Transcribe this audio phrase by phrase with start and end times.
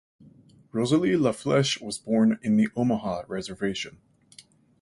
[0.71, 3.99] Rosalie La Flesche was born in the Omaha reservation.